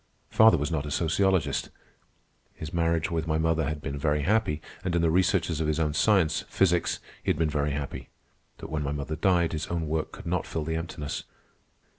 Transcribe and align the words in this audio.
Father 0.31 0.57
was 0.57 0.71
not 0.71 0.87
a 0.87 0.89
sociologist. 0.89 1.69
His 2.55 2.73
marriage 2.73 3.11
with 3.11 3.27
my 3.27 3.37
mother 3.37 3.65
had 3.65 3.83
been 3.83 3.99
very 3.99 4.23
happy, 4.23 4.59
and 4.83 4.95
in 4.95 5.03
the 5.03 5.11
researches 5.11 5.61
of 5.61 5.67
his 5.67 5.79
own 5.79 5.93
science, 5.93 6.41
physics, 6.49 6.97
he 7.21 7.29
had 7.29 7.37
been 7.37 7.51
very 7.51 7.69
happy. 7.73 8.09
But 8.57 8.71
when 8.71 8.81
mother 8.81 9.15
died, 9.15 9.53
his 9.53 9.67
own 9.67 9.85
work 9.87 10.11
could 10.11 10.25
not 10.25 10.47
fill 10.47 10.63
the 10.63 10.75
emptiness. 10.75 11.25